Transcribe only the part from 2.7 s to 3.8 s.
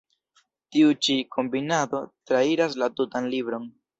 la tutan libron.